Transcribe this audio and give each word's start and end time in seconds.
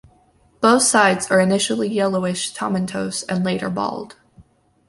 Both 0.61 0.81
sides 0.81 1.29
are 1.29 1.39
initially 1.39 1.87
yellowish 1.87 2.55
tomentose 2.55 3.23
and 3.29 3.45
later 3.45 3.69
bald. 3.69 4.15